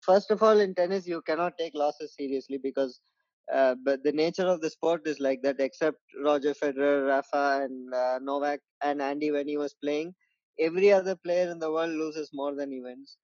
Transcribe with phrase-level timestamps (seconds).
[0.00, 3.00] First of all, in tennis, you cannot take losses seriously because
[3.52, 5.60] uh, but the nature of the sport is like that.
[5.60, 10.14] Except Roger Federer, Rafa, and uh, Novak and Andy when he was playing,
[10.58, 13.16] every other player in the world loses more than he wins.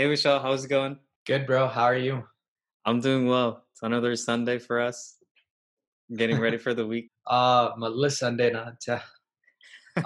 [0.00, 0.96] Hey, Vishal, how's it going?
[1.26, 1.68] Good, bro.
[1.68, 2.24] How are you?
[2.86, 3.64] I'm doing well.
[3.70, 5.18] It's another Sunday for us.
[6.08, 7.10] I'm getting ready for the week.
[7.28, 8.72] Ah, uh, Sunday na.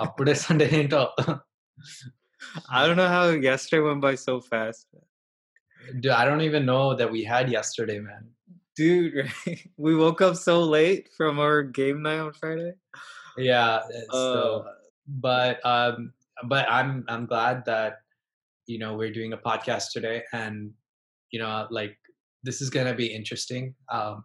[0.05, 0.35] అప్పుడే
[2.77, 4.89] I don't know how yesterday went by so fast.
[6.01, 8.25] Dude, I don't even know that we had yesterday, man.
[8.75, 9.15] Dude,
[9.47, 9.61] right?
[9.77, 12.73] we woke up so late from our game night on Friday.
[13.39, 13.75] Yeah.
[14.11, 14.67] Uh, so,
[15.07, 16.13] but um,
[16.53, 18.04] but I'm I'm glad that
[18.67, 20.71] you know we're doing a podcast today and
[21.31, 21.97] you know like
[22.43, 24.25] this is going to be interesting um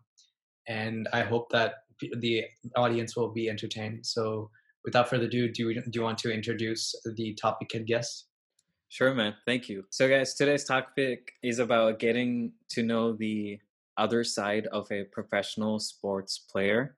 [0.70, 1.74] and I hope that
[2.20, 2.46] the
[2.78, 4.06] audience will be entertained.
[4.06, 4.52] So
[4.86, 8.28] without further ado, do you, do you want to introduce the topic and guest?
[8.88, 9.36] Sure, man.
[9.46, 9.84] Thank you.
[9.92, 13.60] So, guys, today's topic is about getting to know the
[13.98, 16.96] other side of a professional sports player.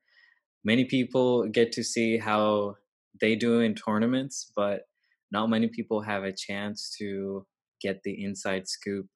[0.64, 2.76] Many people get to see how
[3.20, 4.84] they do in tournaments, but
[5.32, 7.46] not many people have a chance to
[7.82, 9.08] get the inside scoop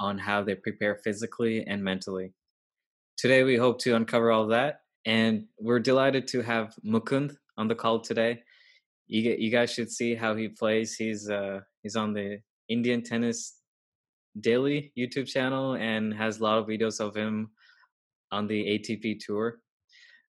[0.00, 2.32] on how they prepare physically and mentally.
[3.16, 7.74] Today, we hope to uncover all that, and we're delighted to have Mukund on the
[7.74, 8.40] call today.
[9.08, 10.94] You, you guys should see how he plays.
[10.94, 12.38] He's uh, he's on the
[12.68, 13.56] Indian Tennis
[14.38, 17.50] Daily YouTube channel and has a lot of videos of him
[18.30, 19.58] on the ATP tour.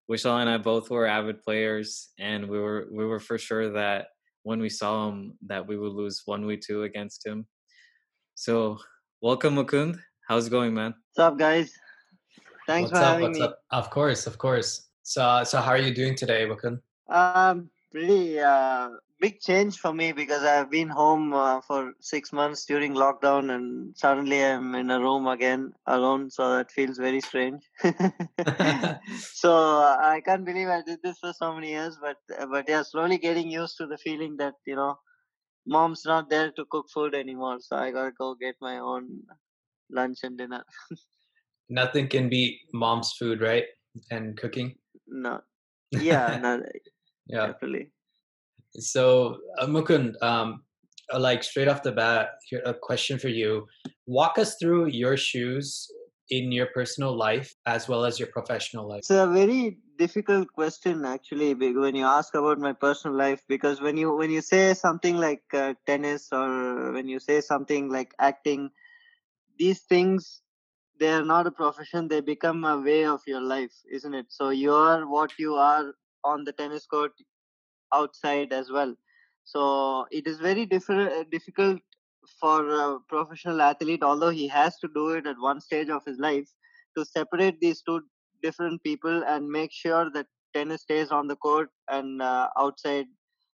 [0.09, 4.07] Vishal and I both were avid players, and we were we were for sure that
[4.47, 7.46] when we saw him that we would lose one v two against him.
[8.35, 8.78] So
[9.22, 10.00] welcome Mukund.
[10.25, 10.96] How's it going, man?
[10.96, 11.74] What's up, guys?
[12.66, 13.12] Thanks what's for up?
[13.16, 13.46] having What's me.
[13.46, 13.59] up?
[13.72, 14.88] Of course, of course.
[15.03, 16.80] So so how are you doing today, Mukund?
[17.09, 22.63] Um, pretty uh, big change for me because I've been home uh, for six months
[22.63, 26.30] during lockdown, and suddenly I'm in a room again alone.
[26.30, 27.63] So that feels very strange.
[29.33, 32.17] so uh, I can't believe I did this for so many years, but
[32.51, 34.97] but yeah, slowly getting used to the feeling that you know,
[35.66, 37.57] mom's not there to cook food anymore.
[37.59, 39.22] So I gotta go get my own
[39.91, 40.63] lunch and dinner.
[41.69, 43.66] Nothing can beat mom's food, right?
[44.11, 44.75] And cooking.
[45.07, 45.41] No,
[45.91, 46.61] yeah, no,
[47.27, 47.47] Yeah.
[47.47, 47.91] definitely.
[48.79, 50.63] So, uh, Mukund, um,
[51.17, 53.66] like straight off the bat, here a question for you.
[54.06, 55.89] Walk us through your shoes
[56.29, 58.99] in your personal life as well as your professional life.
[58.99, 63.97] It's a very difficult question actually when you ask about my personal life because when
[63.97, 68.69] you when you say something like uh, tennis or when you say something like acting
[69.57, 70.41] these things
[70.99, 74.49] they are not a profession they become a way of your life isn't it so
[74.49, 77.13] you are what you are on the tennis court
[77.91, 78.95] outside as well
[79.44, 81.79] so it is very different difficult
[82.39, 86.19] for a professional athlete although he has to do it at one stage of his
[86.19, 86.49] life
[86.97, 88.01] to separate these two
[88.41, 93.05] different people and make sure that tennis stays on the court and uh, outside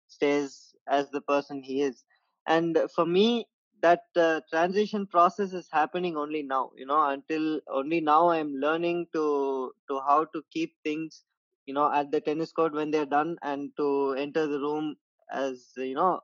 [0.09, 2.05] stays as the person he is.
[2.47, 3.47] And for me
[3.83, 9.07] that uh, transition process is happening only now you know until only now i'm learning
[9.13, 11.25] to to how to keep things
[11.67, 14.97] you know at the tennis court when they're done and to enter the room
[15.33, 16.21] as you know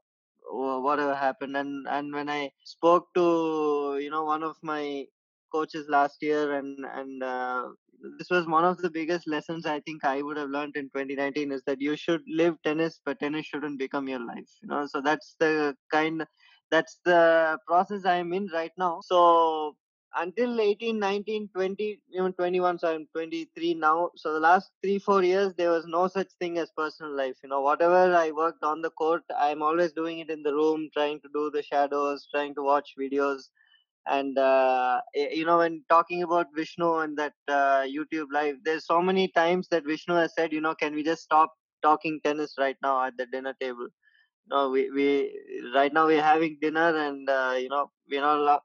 [0.50, 1.56] whatever happened.
[1.56, 5.06] And and when i spoke to you know one of my
[5.52, 7.68] coaches last year and and uh,
[8.18, 11.52] this was one of the biggest lessons i think i would have learned in 2019
[11.52, 14.86] is that you should live tennis but tennis shouldn't become your life you know.
[14.86, 16.24] So that's the kind
[16.70, 19.00] that's the process i'm in right now.
[19.02, 19.76] So
[20.16, 24.10] until 18 19 20 even 21 so i'm 23 now.
[24.16, 27.36] So the last 3 4 years there was no such thing as personal life.
[27.42, 30.88] You know whatever i worked on the court i'm always doing it in the room
[30.94, 33.48] trying to do the shadows trying to watch videos.
[34.06, 39.02] And uh, you know when talking about vishnu and that uh, youtube live there's so
[39.02, 41.52] many times that vishnu has said you know can we just stop
[41.82, 43.88] talking tennis right now at the dinner table?
[44.48, 45.38] No we, we
[45.74, 48.62] right now we're having dinner and uh, you know we're not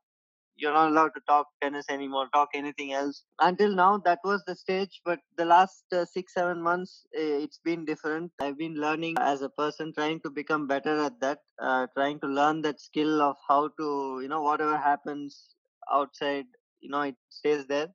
[0.56, 3.24] you're not allowed to talk tennis anymore talk anything else.
[3.40, 7.86] Until now that was the stage but the last uh, six seven months it's been
[7.86, 8.32] different.
[8.42, 12.28] I've been learning as a person trying to become better at that uh, trying to
[12.28, 15.56] learn that skill of how to you know whatever happens
[15.92, 16.46] outside
[16.82, 17.90] you know it stays there.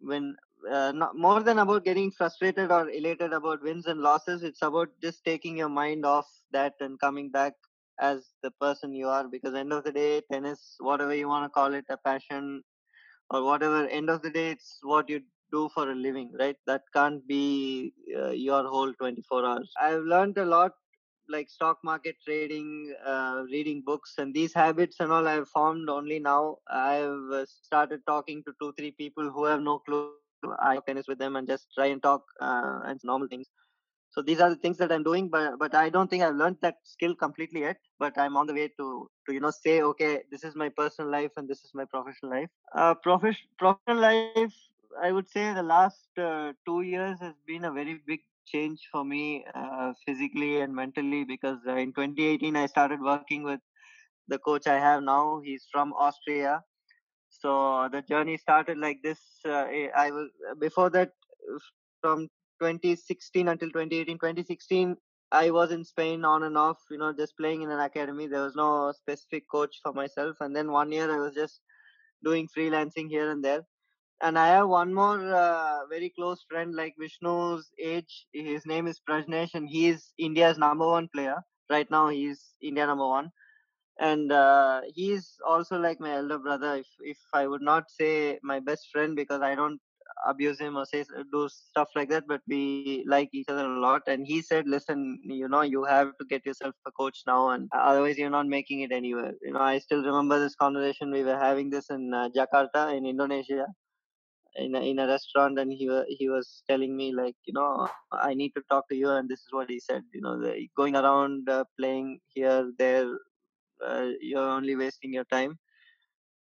[0.00, 0.36] When
[0.70, 4.88] uh, not more than about getting frustrated or elated about wins and losses it's about
[5.02, 7.54] just taking your mind off that and coming back
[8.00, 11.50] as the person you are because end of the day tennis whatever you want to
[11.58, 12.62] call it a passion
[13.30, 15.20] or whatever end of the day it's what you
[15.52, 16.56] do for a living right?
[16.66, 19.72] That can't be uh, your whole 24 hours.
[19.80, 20.72] I've learned a lot
[21.28, 26.18] like stock market trading uh, reading books and these habits and all i've formed only
[26.18, 26.58] now.
[26.70, 30.04] I've uh, started talking to two three people who have no clue.
[30.12, 33.69] I tennis with them and just try and talk uh, and normal things
[34.10, 36.56] so these are the things that i'm doing but but i don't think i've learned
[36.62, 40.22] that skill completely yet but i'm on the way to to you know say okay
[40.30, 42.48] this is my personal life and this is my professional life.
[42.74, 44.52] Uh profession professional life
[45.02, 49.04] i would say the last uh, 2 years has been a very big change for
[49.04, 53.60] me uh, physically and mentally because uh, in 2018 i started working with
[54.28, 55.40] the coach i have now.
[55.44, 56.62] He's from austria.
[57.28, 59.66] So the journey started like this uh,
[60.04, 60.28] i was
[60.60, 61.12] before that
[62.00, 62.28] from
[62.60, 64.96] 2016 until 2018 2016
[65.32, 68.26] i was in spain on and off you know just playing in an academy.
[68.28, 70.36] There was no specific coach for myself.
[70.40, 71.60] And then one year i was just
[72.24, 73.62] doing freelancing here and there.
[74.22, 78.26] And i have one more uh, very close friend like vishnu's age.
[78.32, 81.36] His name is prajnesh and he is india's number one player.
[81.68, 83.30] Right now he's india number one.
[83.98, 88.58] And uh, he's also like my elder brother if if i would not say my
[88.60, 89.80] best friend because i don't
[90.26, 94.02] abuse him or say do stuff like that but we like each other a lot.
[94.06, 97.68] And he said listen you know you have to get yourself a coach now and
[97.72, 99.32] otherwise you're not making it anywhere.
[99.42, 101.10] You know i still remember this conversation.
[101.10, 103.66] We were having this in uh, jakarta in indonesia
[104.56, 108.34] in a, in a restaurant and he he was telling me like you know i
[108.34, 110.96] need to talk to you and this is what he said you know the, going
[110.96, 113.06] around uh, playing here there
[113.86, 115.58] uh, you're only wasting your time.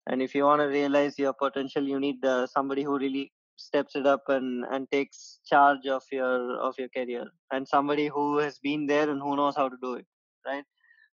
[0.08, 3.96] And if you want to realize your potential you need uh, somebody who really steps
[3.96, 6.36] it up and and takes charge of your
[6.68, 9.94] of your career and somebody who has been there and who knows how to do
[9.96, 10.06] it
[10.46, 10.66] right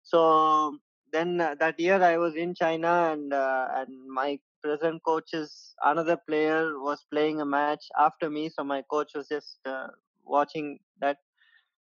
[0.02, 0.76] so
[1.12, 3.90] then uh, that year i was in china and uh, and
[4.20, 9.20] my present coach's another player was playing a match after me so my coach was
[9.22, 9.82] just uh,
[10.24, 11.18] watching that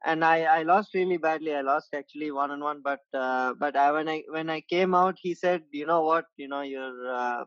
[0.05, 1.53] and I, I lost really badly.
[1.55, 2.81] I lost actually one on one.
[2.83, 6.25] But uh, but I, when I when I came out, he said, you know what,
[6.37, 7.45] you know you're uh,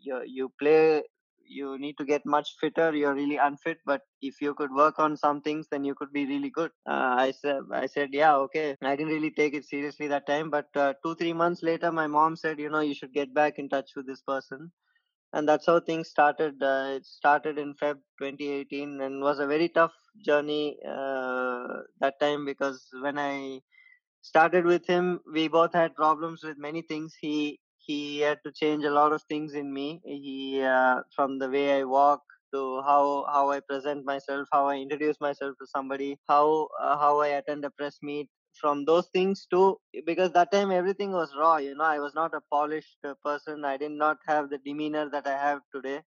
[0.00, 1.02] you you play.
[1.46, 2.94] You need to get much fitter.
[2.94, 6.26] You're really unfit, but if you could work on some things, then you could be
[6.26, 6.70] really good.
[6.88, 8.76] Uh, I said, I said, yeah, okay.
[8.82, 12.06] I didn't really take it seriously that time, but uh, two three months later, my
[12.06, 14.72] mom said, you know, you should get back in touch with this person
[15.32, 16.62] and that's how things started.
[16.62, 19.92] Uh, it started in Feb 2018 and was a very tough
[20.24, 21.66] journey uh,
[22.00, 23.60] that time because when I
[24.22, 27.14] started with him, we both had problems with many things.
[27.20, 30.00] He he had to change a lot of things in me.
[30.04, 32.22] He uh, from the way I walk
[32.54, 37.20] to how how I present myself, how I introduce myself to somebody, how uh, how
[37.20, 38.28] I attend a press meet,
[38.60, 42.34] from those things too because that time everything was raw you know i was not
[42.34, 46.00] a polished uh, person i did not have the demeanor that i have today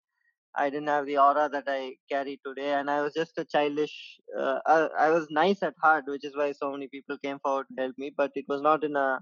[0.55, 3.95] i didn't have the aura that i carry today and i was just a childish
[4.39, 7.67] uh, I, I was nice at heart which is why so many people came forward
[7.69, 9.19] to help me but it was not in a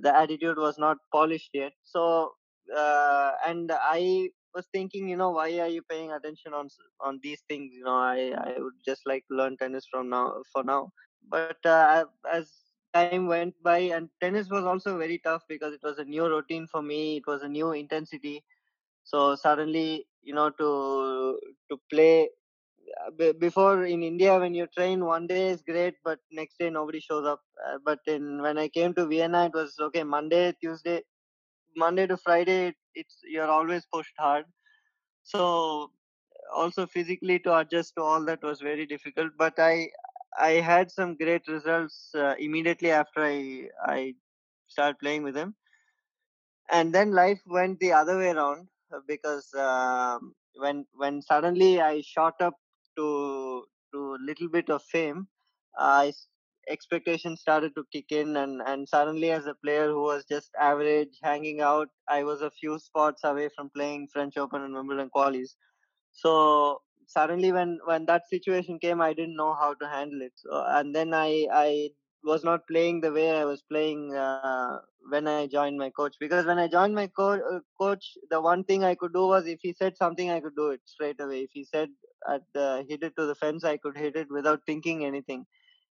[0.00, 1.72] the attitude was not polished yet.
[1.82, 2.32] So
[2.76, 6.68] uh, and i was thinking you know why are you paying attention on
[7.00, 7.72] on these things?
[7.74, 10.90] You know i i would just like to learn tennis from now for now.
[11.30, 12.52] But uh, as
[12.94, 16.66] time went by and tennis was also very tough because it was a new routine
[16.66, 18.44] for me it was a new intensity.
[19.04, 21.38] So suddenly you know to
[21.70, 22.28] to play
[23.00, 27.00] uh, before in india when you train one day is great but next day nobody
[27.00, 27.40] shows up.
[27.66, 31.00] Uh, but in when i came to vienna it was okay monday tuesday
[31.76, 34.44] monday to friday it's you're always pushed hard.
[35.24, 35.90] So
[36.54, 39.88] also physically to adjust to all that was very difficult but i
[40.38, 44.14] I had some great results uh, immediately after I I
[44.68, 45.54] started playing with him,
[46.70, 52.00] and then life went the other way around uh, because um, when when suddenly I
[52.02, 52.54] shot up
[52.96, 55.28] to to a little bit of fame,
[55.76, 56.12] I
[56.68, 61.18] expectations started to kick in and and suddenly as a player who was just average
[61.22, 65.56] hanging out i was a few spots away from playing french open and wimbledon qualies.
[66.12, 70.32] So suddenly when when that situation came i didn't know how to handle it.
[70.36, 71.90] So, and then i i
[72.24, 74.64] was not playing the way i was playing uh,
[74.94, 78.62] when i joined my coach because when i joined my co- uh, coach the one
[78.64, 81.40] thing i could do was if he said something i could do it straight away
[81.40, 81.88] if he said
[82.34, 85.46] at the, hit it to the fence i could hit it without thinking anything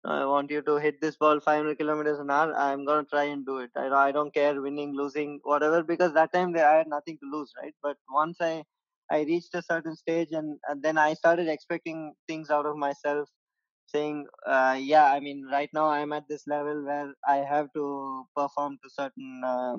[0.05, 2.53] I want you to hit this ball 500 kilometers an hour.
[2.55, 3.71] I'm gonna try and do it.
[3.75, 7.51] I I don't care winning, losing, whatever, because that time I had nothing to lose,
[7.61, 7.73] right?
[7.81, 8.63] But once I
[9.11, 13.29] I reached a certain stage, and, and then I started expecting things out of myself,
[13.87, 18.25] saying, uh, yeah, I mean, right now I'm at this level where I have to
[18.35, 19.77] perform to certain, uh,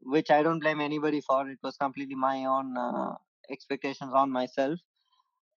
[0.00, 1.48] which I don't blame anybody for.
[1.48, 3.14] It was completely my own uh,
[3.50, 4.78] expectations on myself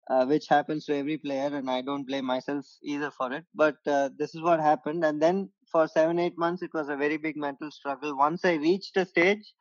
[0.09, 3.45] uh, which happens to every player, and I don't blame myself either for it.
[3.53, 6.95] But uh, this is what happened, and then for seven, eight months, it was a
[6.95, 8.17] very big mental struggle.
[8.17, 9.53] Once I reached a stage,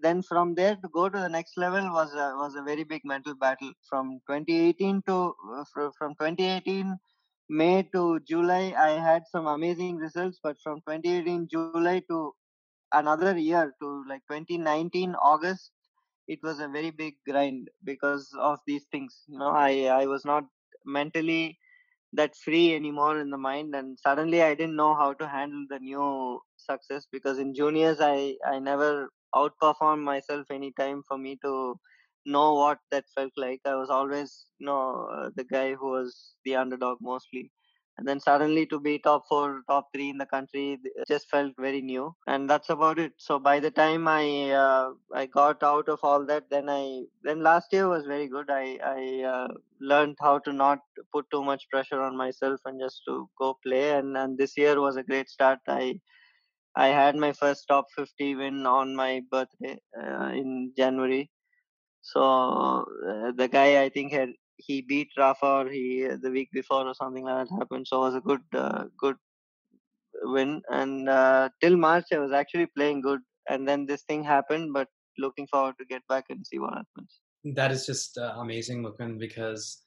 [0.00, 3.02] then from there to go to the next level was a, was a very big
[3.04, 3.72] mental battle.
[3.88, 6.96] From 2018 to uh, from 2018
[7.52, 12.34] May to July, I had some amazing results, but from 2018 July to
[12.92, 15.72] another year to like 2019 August
[16.28, 19.22] it was a very big grind because of these things.
[19.28, 20.44] You know i i was not
[20.86, 21.58] mentally
[22.14, 25.78] that free anymore in the mind and suddenly i didn't know how to handle the
[25.78, 31.78] new success because in juniors i i never outperformed myself any time for me to
[32.26, 33.60] know what that felt like.
[33.66, 37.50] I was always you know uh, the guy who was the underdog mostly.
[37.98, 41.80] And then suddenly to be top four top three in the country just felt very
[41.82, 42.14] new.
[42.26, 43.12] And that's about it.
[43.18, 47.42] So by the time i uh, i got out of all that then i then
[47.42, 48.50] last year was very good.
[48.50, 49.48] I i uh,
[49.80, 50.80] learned how to not
[51.12, 53.90] put too much pressure on myself and just to go play.
[53.98, 55.60] And and this year was a great start.
[55.68, 56.00] I
[56.76, 61.30] i had my first top 50 win on my birthday uh, in january
[62.02, 64.30] so uh, the guy i think had
[64.66, 67.86] he beat Rafa or he the week before or something like that happened.
[67.88, 69.16] So it was a good uh, good
[70.22, 70.62] win.
[70.70, 73.20] And uh, till March, I was actually playing good.
[73.48, 77.20] And then this thing happened, but looking forward to get back and see what happens.
[77.44, 79.82] That is just uh, amazing, Mukund, because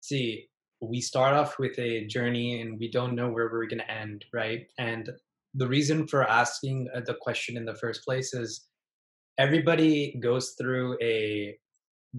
[0.00, 0.48] see,
[0.80, 4.24] we start off with a journey and we don't know where we're going to end,
[4.32, 4.66] right?
[4.78, 5.08] And
[5.54, 8.66] the reason for asking uh, the question in the first place is
[9.38, 11.56] everybody goes through a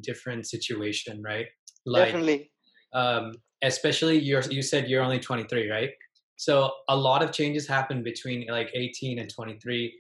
[0.02, 1.48] different situation, right?
[1.86, 2.52] Like, Definitely.
[2.94, 3.34] Um,
[3.64, 5.90] especially you you said you're only 23, right?
[6.38, 9.94] So a lot of changes happen between like 18 and 23.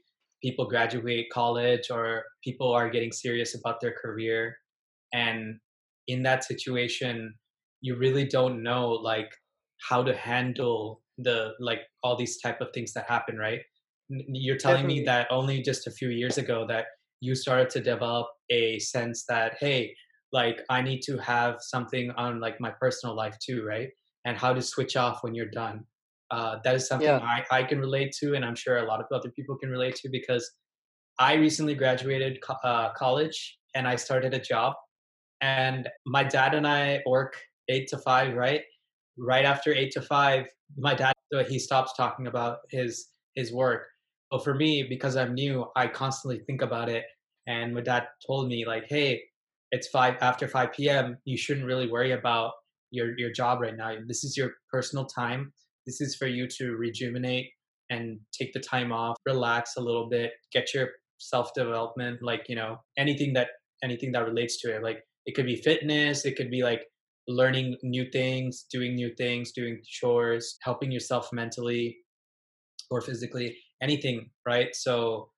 [0.43, 4.55] People graduate college or people are getting serious about their career.
[5.13, 5.59] And
[6.07, 7.33] in that situation,
[7.81, 9.29] you really don't know like
[9.89, 13.61] how to handle the like all these type of things that happen, right?
[14.09, 14.99] You're telling Definitely.
[14.99, 16.85] me that only just a few years ago that
[17.19, 19.93] you started to develop a sense that hey
[20.31, 23.89] like i need to have something on like my personal life too right?
[24.25, 25.85] And how to switch off when you're done.
[26.31, 27.19] Uh, that is something yeah.
[27.19, 29.95] I, I can relate to and i'm sure a lot of other people can relate
[29.95, 30.51] to because
[31.19, 34.73] i recently graduated co- uh, college and i started a job
[35.39, 37.37] and my dad and i work
[37.69, 38.61] eight to five right?
[39.17, 40.47] Right after eight to five
[40.77, 41.13] my dad
[41.47, 43.87] he stops talking about his his work
[44.31, 47.03] but for me because i'm new i constantly think about it
[47.47, 49.21] and my dad told me like hey
[49.71, 51.17] it's five after 5 p.m.
[51.25, 52.51] You shouldn't really worry about
[52.91, 53.95] your your job right now.
[54.07, 55.51] This is your personal time.
[55.85, 57.49] This is for you to rejuvenate
[57.89, 62.55] and take the time off, relax a little bit, get your self development, like you
[62.55, 63.47] know anything that
[63.83, 64.83] anything that relates to it.
[64.83, 66.83] Like it could be fitness, it could be like
[67.27, 71.97] learning new things, doing new things, doing chores, helping yourself mentally
[72.89, 74.75] or physically, anything, right?
[74.75, 75.29] So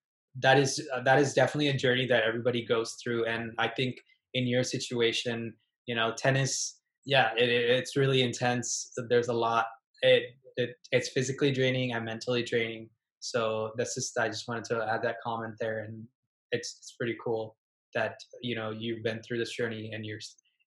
[0.42, 3.96] that is uh, that is definitely a journey that everybody goes through and i think
[4.36, 5.52] in your situation
[5.88, 8.92] you know tennis yeah it, it's really intense.
[9.10, 9.66] There's a lot.
[10.02, 10.24] It,
[10.58, 12.90] it it's physically draining and mentally draining.
[13.20, 16.06] So that's just i just wanted to add that comment there and
[16.52, 17.58] it's it's pretty cool
[17.94, 20.20] that you know you've been through this journey and you're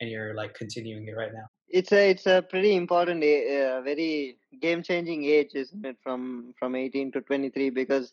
[0.01, 4.39] and you're like continuing it right now it's a it's a pretty important uh, very
[4.61, 8.13] game changing age isn't it from from 18 to 23 because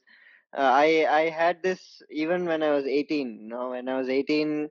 [0.57, 4.09] uh, i i had this even when i was 18 you know when i was
[4.09, 4.69] 18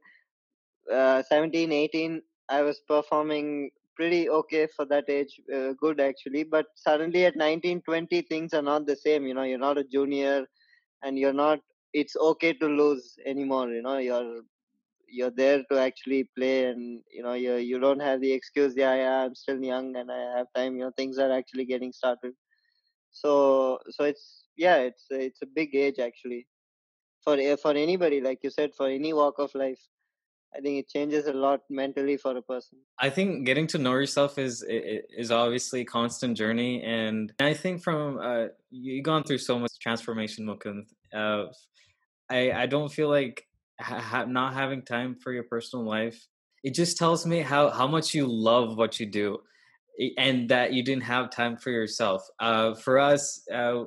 [0.92, 6.42] uh, 17 18 i was performing pretty okay for that age uh, good actually.
[6.44, 9.84] But suddenly at 19 20 things are not the same you know you're not a
[9.84, 10.46] junior
[11.02, 11.60] and you're not
[11.92, 14.42] it's okay to lose anymore you know you're
[15.16, 18.94] you're there to actually play and you know you you don't have the excuse yeah,
[19.02, 22.32] yeah i'm still young and i have time you know things are actually getting started
[23.10, 26.46] so so it's yeah it's it's a big age actually
[27.24, 29.84] for for anybody like you said for any walk of life
[30.56, 32.78] I think it changes a lot mentally for a person.
[32.98, 37.82] I think getting to know yourself is is obviously a constant journey, and I think
[37.82, 40.84] from uh, you've gone through so much transformation, Mukund.
[41.12, 41.46] Uh,
[42.30, 43.46] I I don't feel like
[43.80, 46.26] ha- not having time for your personal life.
[46.62, 49.38] It just tells me how how much you love what you do.
[50.18, 52.26] and that you didn't have time for yourself.
[52.40, 53.84] Uh, for us, uh,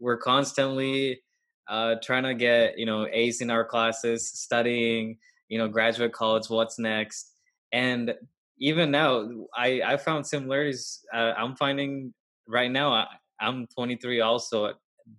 [0.00, 1.22] we're constantly
[1.68, 6.48] uh, trying to get you know A's in our classes, studying, you know, graduate college.
[6.48, 7.32] What's next?
[7.72, 8.14] And
[8.58, 11.00] even now, I I found similarities.
[11.12, 12.14] Uh, I'm finding
[12.48, 12.92] right now.
[12.92, 13.06] I,
[13.40, 14.72] I'm 23 also.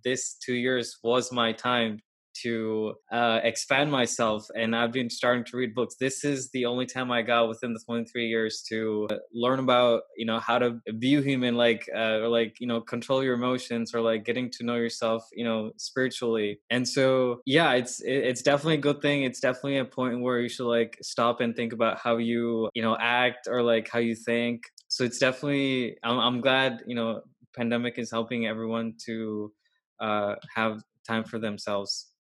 [0.04, 2.00] This two years was my time
[2.42, 5.96] to uh, expand myself and i've been starting to read books.
[5.98, 10.26] This is the only time i got within the 23 years to learn about you
[10.26, 14.00] know how to view human like uh, or like you know control your emotions or
[14.00, 16.60] like getting to know yourself you know spiritually.
[16.70, 19.24] And so yeah it's it's definitely a good thing.
[19.24, 22.82] It's definitely a point where you should like stop and think about how you you
[22.82, 24.64] know act or like how you think.
[24.88, 27.22] So it's definitely i'm, I'm glad you know
[27.56, 29.52] pandemic is helping everyone to
[30.00, 32.12] uh, have time for themselves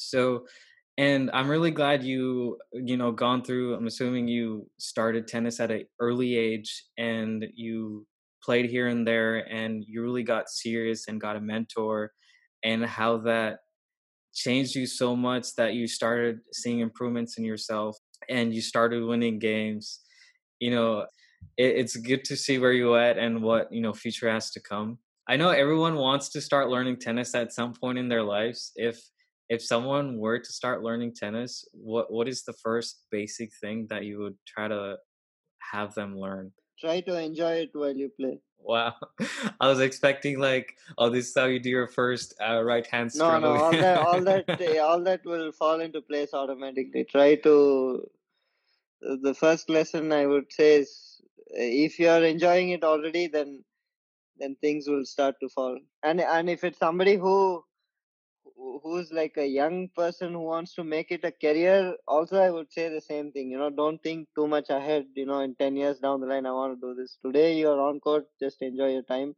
[0.00, 0.46] so,
[0.98, 3.74] and I'm really glad you, you know, gone through.
[3.74, 8.06] I'm assuming you started tennis at an early age and you
[8.42, 12.12] played here and there and you really got serious and got a mentor
[12.62, 13.60] and how that
[14.34, 17.96] changed you so much that you started seeing improvements in yourself
[18.28, 20.00] and you started winning games
[20.60, 21.00] you know
[21.56, 24.60] it, it's good to see where you at and what you know future has to
[24.60, 28.72] come i know everyone wants to start learning tennis at some point in their lives
[28.76, 29.02] if
[29.50, 34.04] if someone were to start learning tennis, what what is the first basic thing that
[34.04, 34.96] you would try to
[35.72, 36.52] have them learn?
[36.78, 38.38] Try to enjoy it while you play.
[38.60, 38.94] Wow,
[39.60, 43.12] I was expecting like, oh, this is how you do your first uh, right hand
[43.12, 43.42] stroke.
[43.42, 47.04] No, no, all that, all that, eh, all that will fall into place automatically.
[47.04, 48.08] Try to.
[49.04, 51.20] Uh, the first lesson I would say is,
[51.56, 53.64] eh, if you are enjoying it already, then
[54.38, 55.76] then things will start to fall.
[56.04, 57.64] And and if it's somebody who
[58.82, 62.70] who's like a young person who wants to make it a career also i would
[62.72, 65.76] say the same thing you know don't think too much ahead you know in 10
[65.76, 67.18] years down the line i want to do this.
[67.24, 69.34] Today you're on court just enjoy your time.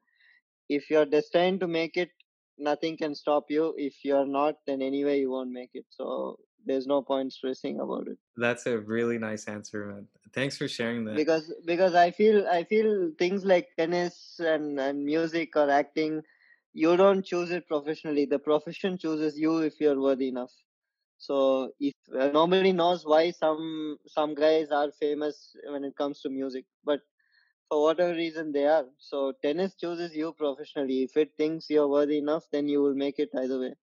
[0.69, 2.11] If you're destined to make it
[2.59, 3.75] nothing can stop you.
[3.77, 5.87] If you're not then anyway you won't make it.
[5.91, 8.19] So there's no point stressing about it.
[8.37, 10.07] That's a really nice answer man.
[10.33, 11.17] Thanks for sharing that.
[11.17, 16.23] Because because i feel i feel things like tennis and and music or acting
[16.75, 18.27] you don't choose it professionally.
[18.27, 20.53] The profession chooses you if you're worthy enough.
[21.19, 26.31] So if uh, nobody knows why some some guys are famous when it comes to
[26.31, 27.01] music but
[27.69, 28.85] for whatever reason they are.
[28.99, 31.03] So tennis chooses you professionally.
[31.05, 33.75] If it thinks you're worthy enough then you will make it either way.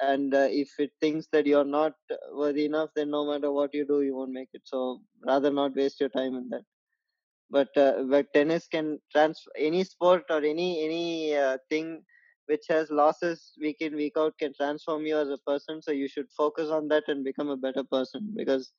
[0.00, 1.94] And uh, if it thinks that you're not
[2.32, 4.62] worthy enough then no matter what you do you won't make it.
[4.64, 6.64] So rather not waste your time in that
[7.50, 12.02] but uh, but tennis can transfer any sport or any any uh, thing
[12.46, 15.80] which has losses week in week out can transform you as a person.
[15.82, 18.72] So you should focus on that and become a better person because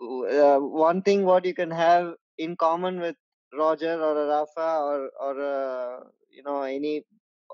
[0.00, 3.16] uh, one thing what you can have in common with
[3.58, 7.04] roger or a rafa or or uh, you know any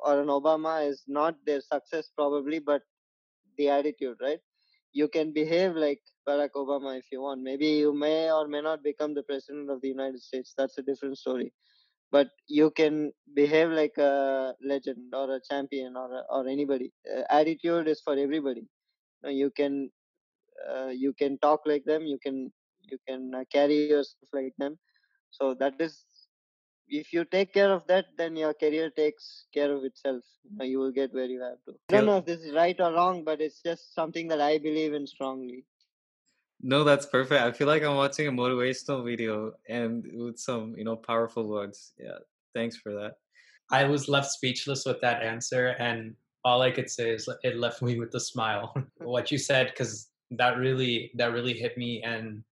[0.05, 2.83] or an obama is not their success probably but
[3.59, 4.41] the attitude right
[4.93, 7.43] you can behave like Barack Obama if you want.
[7.43, 10.55] Maybe you may or may not become the president of the United States.
[10.57, 11.53] That's a different story.
[12.11, 16.93] But you can behave like a legend or a champion or a, or anybody.
[17.11, 18.67] Uh, attitude is for everybody.
[19.25, 19.91] You can
[20.71, 22.03] uh, you can talk like them.
[22.03, 24.69] You can you can uh, carry yourself like them.
[25.31, 26.05] So that is
[26.89, 30.23] if you take care of that, then your career takes care of itself.
[30.61, 31.75] You, will get where you have to.
[31.91, 34.59] I don't know if this is right or wrong, but it's just something that I
[34.59, 35.65] believe in strongly.
[36.61, 37.41] No, that's perfect.
[37.41, 41.93] I feel like I'm watching a motivational video and with some, you know, powerful words.
[41.99, 42.19] Yeah.
[42.55, 43.17] Thanks for that.
[43.71, 47.83] I was left speechless with that answer and all I could say is it left
[47.83, 48.75] me with a smile.
[48.99, 52.43] what you said cuz that really that really hit me and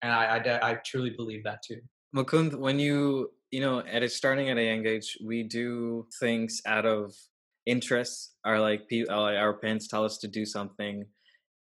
[0.00, 1.80] and I, I I truly believe that too.
[2.14, 6.86] Mukund, when you you know at starting at a young age, we do things out
[6.86, 7.14] of
[7.66, 8.34] interests.
[8.44, 11.06] Our like our parents tell us to do something.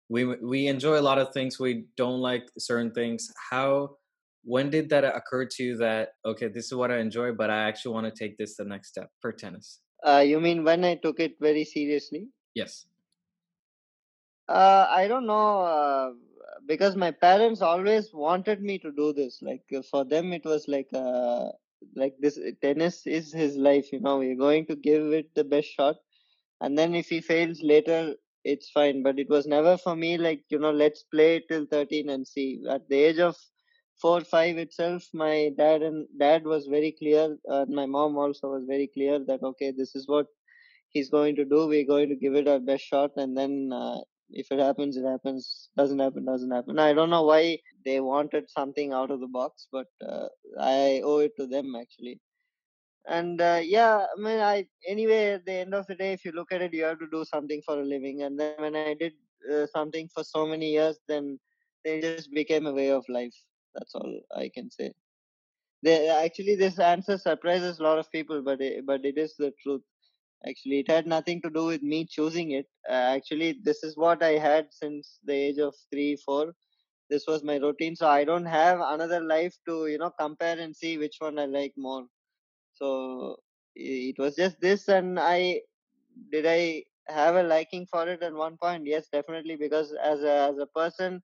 [0.08, 3.30] We we enjoy a lot of things we don't like certain things.
[3.50, 3.98] How
[4.44, 7.68] when did that occur to you that okay this is what i enjoy but i
[7.68, 9.80] actually want to take this the next step for tennis?
[10.02, 12.28] Uh, you mean when i took it very seriously?
[12.54, 12.86] Yes.
[14.48, 16.10] Uh, i don't know uh,
[16.68, 20.68] because my parents always wanted me to do this like uh, for them it was
[20.68, 21.46] like uh,
[21.96, 25.68] like this tennis is his life you know we're going to give it the best
[25.68, 25.96] shot
[26.60, 29.02] and then if he fails later it's fine.
[29.02, 32.62] But it was never for me like, you know, let's play till 13 and see.
[32.68, 33.36] At the age of
[34.00, 37.36] four, five itself, my dad and dad was very clear.
[37.50, 40.26] Uh, my mom also was very clear that, okay, this is what
[40.88, 41.66] he's going to do.
[41.66, 43.12] We're going to give it our best shot.
[43.16, 43.98] And then uh,
[44.30, 45.68] if it happens it happens.
[45.76, 46.78] Doesn't happen doesn't happen.
[46.78, 50.28] I don't know why they wanted something out of the box but uh,
[50.60, 52.20] i owe it to them actually.
[53.08, 56.32] And uh, yeah i mean i anyway at the end of the day if you
[56.32, 58.22] look at it you have to do something for a living.
[58.22, 59.14] And then when i did
[59.52, 61.38] uh, something for so many years then
[61.84, 63.34] they just became a way of life.
[63.74, 64.92] That's all i can say.
[65.82, 69.52] They, actually this answer surprises a lot of people but it, but it is the
[69.62, 69.82] truth
[70.46, 72.66] actually it had nothing to do with me choosing it.
[72.88, 76.54] Uh, actually this is what i had since the age of 3 4
[77.10, 77.96] this was my routine.
[77.96, 81.46] So i don't have another life to you know compare and see which one i
[81.46, 82.06] like more.
[82.74, 83.36] So
[83.74, 85.60] it was just this and i
[86.32, 88.86] did i have a liking for it at one point?
[88.86, 91.22] Yes definitely because as a as a person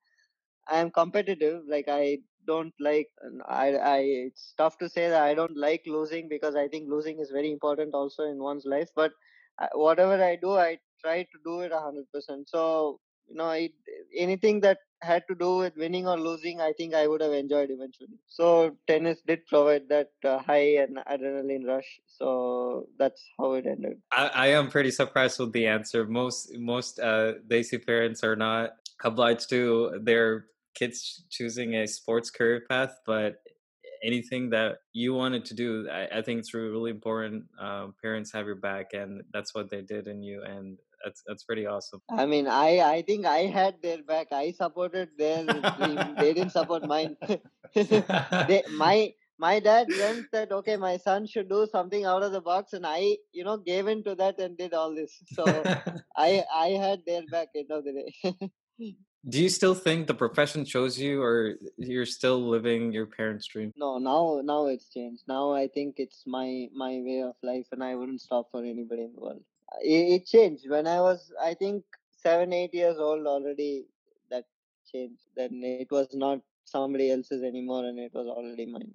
[0.68, 1.62] i am competitive.
[1.68, 3.09] Like i don't like
[3.48, 7.20] I, I it's tough to say that i don't like losing because i think losing
[7.20, 9.12] is very important also in one's life but
[9.61, 13.72] uh, whatever i do i try to do it 100% so you know it,
[14.16, 17.70] anything that had to do with winning or losing i think i would have enjoyed
[17.70, 18.18] eventually.
[18.26, 22.00] So tennis did provide that uh, high and adrenaline rush.
[22.07, 23.98] So that's how it ended.
[24.11, 26.07] I, I am pretty surprised with the answer.
[26.07, 28.70] Most most uh desi parents are not
[29.02, 33.37] obliged to their kids choosing a sports career path, but
[34.04, 37.44] anything that you wanted to do, I, I think it's really important.
[37.60, 41.44] Uh, parents have your back, and that's what they did in you, and that's that's
[41.44, 42.00] pretty awesome.
[42.10, 44.28] I mean, I I think I had their back.
[44.32, 45.98] I supported their dream.
[46.18, 47.16] They didn't support mine.
[47.74, 52.40] they, my my dad dreamt that okay, my son should do something out of the
[52.40, 55.12] box, and I you know gave in to that and did all this.
[55.32, 55.44] So
[56.16, 58.96] I I had their back end of the day
[59.28, 63.72] do you still think the profession chose you or you're still living your parents dream?
[63.76, 65.22] No now now it's changed.
[65.26, 69.04] Now i think it's my my way of life and i wouldn't stop for anybody
[69.04, 69.42] in the world.
[69.82, 70.68] It, it changed.
[70.68, 71.84] When i was i think
[72.22, 73.87] seven eight years old already
[74.30, 74.44] that
[74.90, 75.22] changed.
[75.37, 78.92] Then it was not somebody else's anymore and it was already mine.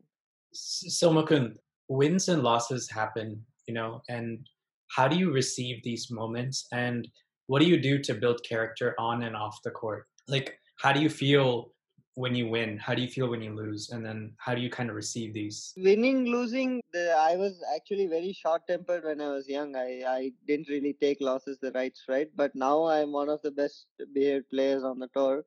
[0.52, 4.48] So Mukund, wins and losses happen you know and
[4.96, 7.08] how do you receive these moments and
[7.48, 11.02] what do you do to build character on and off the court like how do
[11.02, 11.72] you feel
[12.16, 12.78] when you win?
[12.78, 13.92] How do you feel when you lose?
[13.92, 15.74] And then how do you kind of receive these?
[15.78, 19.76] Winning losing the, i was actually very short tempered when i was young.
[19.76, 23.52] I i didn't really take losses the right stride but now i'm one of the
[23.52, 25.44] best behaved players on the tour.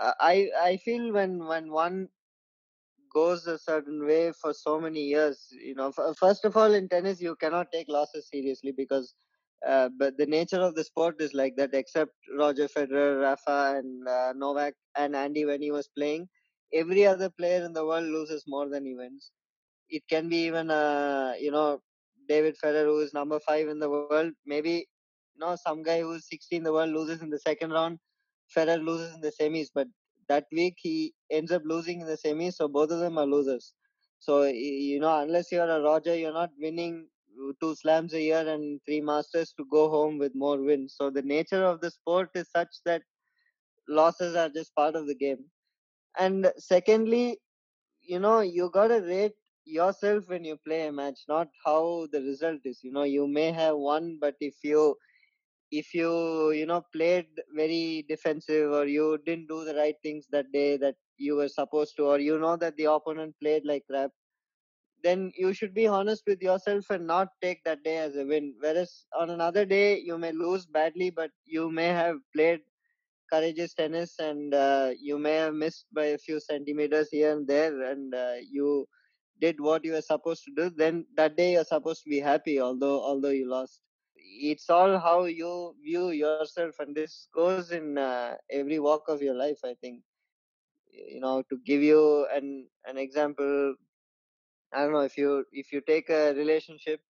[0.00, 2.08] Uh, i i feel when when one
[3.12, 7.20] goes a certain way for so many years you know first of all in tennis
[7.20, 9.14] you cannot take losses seriously because
[9.66, 11.74] uh, but the nature of the sport is like that.
[11.74, 16.28] Except Roger Federer, Rafa, and uh, Novak and Andy when he was playing,
[16.72, 19.30] every other player in the world loses more than he wins.
[19.88, 21.80] It can be even uh, you know
[22.28, 24.32] David Ferrer, who is number five in the world.
[24.46, 27.70] Maybe you know some guy who is 60 in the world loses in the second
[27.70, 27.98] round.
[28.56, 29.88] Federer loses in the semis, but
[30.28, 32.54] that week he ends up losing in the semis.
[32.54, 33.74] So both of them are losers.
[34.20, 37.08] So you know, unless you're a Roger, you're not winning
[37.60, 40.94] two slams a year and three masters to go home with more wins.
[40.96, 43.02] So the nature of the sport is such that
[43.88, 45.44] losses are just part of the game.
[46.18, 47.38] And secondly,
[48.02, 52.60] you know, you gotta rate yourself when you play a match, not how the result
[52.64, 52.80] is.
[52.82, 54.96] You know, you may have won, but if you
[55.70, 60.50] if you you know played very defensive or you didn't do the right things that
[60.52, 64.10] day that you were supposed to or you know that the opponent played like crap
[65.04, 68.54] then you should be honest with yourself and not take that day as a win.
[68.60, 72.60] Whereas on another day, you may lose badly, but you may have played
[73.32, 77.82] courageous tennis and uh, you may have missed by a few centimeters here and there,
[77.90, 78.86] and uh, you
[79.40, 80.70] did what you were supposed to do.
[80.70, 83.82] Then that day you're supposed to be happy, although although you lost.
[84.16, 89.34] It's all how you view yourself, and this goes in uh, every walk of your
[89.34, 89.58] life.
[89.64, 90.02] I think
[90.90, 93.74] you know to give you an an example
[94.74, 97.00] I don't know if you if you take a relationship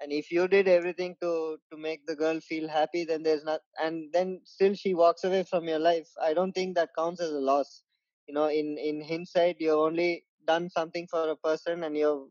[0.00, 3.60] and if you did everything to to make the girl feel happy then there's not
[3.82, 7.30] and then still she walks away from your life i don't think that counts as
[7.32, 7.82] a loss.
[8.28, 12.28] You know in in hindsight you've only done something for a person and you've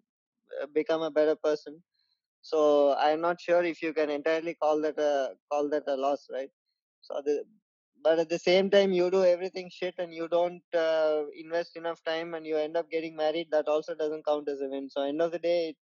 [0.61, 1.81] uh, become a better person.
[2.41, 6.27] So i'm not sure if you can entirely call that a call that a loss
[6.31, 6.51] right?
[7.01, 7.43] So the
[8.03, 12.03] but at the same time you do everything shit and you don't uh, invest enough
[12.03, 15.01] time and you end up getting married that also doesn't count as a win so
[15.01, 15.75] end of the day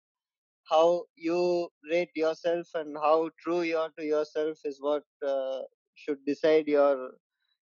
[0.70, 5.60] how you rate yourself and how true you are to yourself is what uh,
[5.96, 7.12] should decide your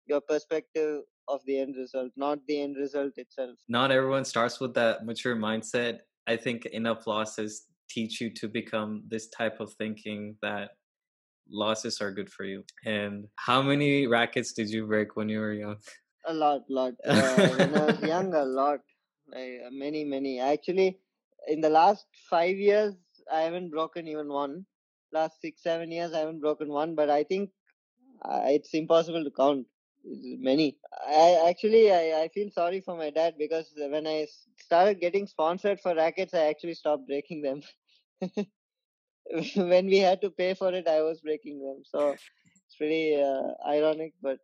[0.06, 3.56] your perspective of the end result not the end result itself.
[3.68, 6.00] Not everyone starts with that mature mindset.
[6.26, 10.70] I think enough losses teach you to become this type of thinking that
[11.50, 12.64] losses are good for you.
[12.84, 15.76] And how many rackets did you break when you were young?
[16.26, 16.94] A lot, lot.
[17.04, 18.80] Uh, when I was young, a lot.
[19.32, 20.40] Like, many, many.
[20.40, 20.98] Actually,
[21.48, 22.94] in the last five years,
[23.32, 24.66] I haven't broken even one.
[25.12, 26.94] Last six, seven years, I haven't broken one.
[26.94, 27.50] But I think
[28.22, 29.66] uh, it's impossible to count.
[30.04, 30.78] It's many.
[31.06, 34.26] I actually, I, I feel sorry for my dad because when I
[34.58, 37.62] started getting sponsored for rackets, I actually stopped breaking them.
[39.56, 41.82] when we had to pay for it, I was breaking them.
[41.84, 44.38] So it's pretty uh, ironic, but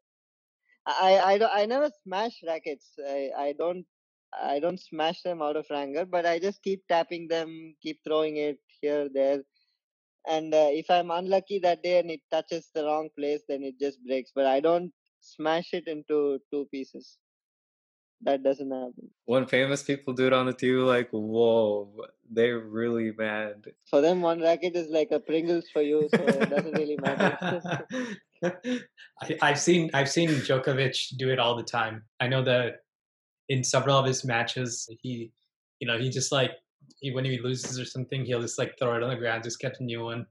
[0.87, 2.93] I I don't I never smash rackets.
[3.07, 3.87] I I don't
[4.33, 8.37] I don't smash them out of anger, but I just keep tapping them, keep throwing
[8.37, 9.43] it here there.
[10.29, 13.79] And uh, if I'm unlucky that day and it touches the wrong place, then it
[13.81, 14.33] just breaks.
[14.35, 17.19] But I don't smash it into two pieces.
[18.23, 19.11] That doesn't happen.
[19.27, 21.93] When famous people do it on the TV, like, whoa,
[22.31, 23.65] they're really mad.
[23.89, 27.85] For them, one racket is like a Pringles for you, so it doesn't really matter.
[29.23, 32.05] I, I've seen I've seen Djokovic do it all the time.
[32.21, 32.81] I know that
[33.49, 35.31] in several of his matches, he,
[35.79, 36.53] you know, he just like
[37.01, 39.61] he, when he loses or something, he'll just like throw it on the ground, just
[39.61, 40.27] get a new one.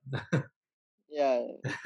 [1.09, 1.41] yeah.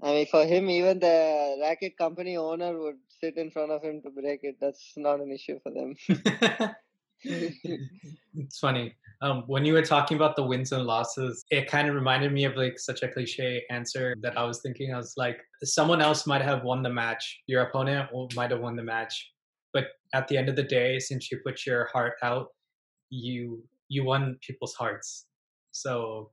[0.00, 4.00] I mean, for him, even the racket company owner would sit in front of him
[4.02, 4.56] to break it.
[4.60, 5.96] That's not an issue for them.
[7.24, 8.94] it's funny.
[9.20, 12.44] Um, when you were talking about the wins and losses, it kind of reminded me
[12.44, 14.94] of like such a cliche answer that I was thinking.
[14.94, 17.40] I was like, someone else might have won the match.
[17.46, 19.32] Your opponent might have won the match,
[19.72, 22.48] but at the end of the day, since you put your heart out,
[23.10, 25.26] you you won people's hearts.
[25.72, 26.30] So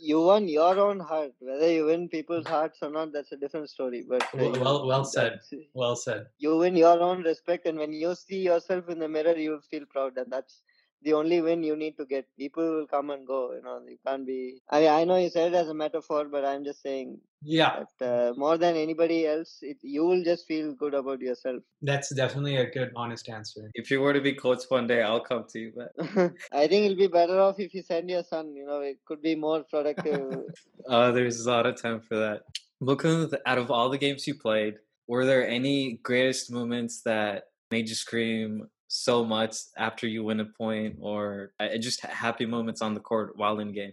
[0.00, 1.32] you won your own heart.
[1.40, 4.04] Whether you win people's hearts or not, that's a different story.
[4.08, 5.40] But well, well, well said.
[5.74, 6.26] Well said.
[6.38, 9.84] You win your own respect, and when you see yourself in the mirror, you feel
[9.86, 10.62] proud, and that's
[11.04, 12.26] the only win you need to get.
[12.38, 13.52] People will come and go.
[13.52, 14.60] You know, you can't be.
[14.70, 17.18] I mean, I know you said it as a metaphor, but I'm just saying.
[17.42, 17.84] Yeah.
[18.00, 21.62] That, uh, more than anybody else, it, you will just feel good about yourself.
[21.82, 23.70] That's definitely a good, honest answer.
[23.74, 25.72] If you were to be coach one day, I'll come to you.
[25.76, 25.92] But
[26.52, 28.54] I think it'll be better off if you send your son.
[28.54, 30.32] You know, it could be more productive.
[30.88, 32.42] uh, there's a lot of time for that.
[32.82, 37.88] Mukund, out of all the games you played, were there any greatest moments that made
[37.88, 42.94] you scream so much after you win a point or uh, just happy moments on
[42.94, 43.92] the court while in game?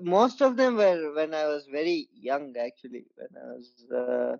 [0.00, 3.06] Most of them were when I was very young, actually.
[3.16, 4.36] When I was uh,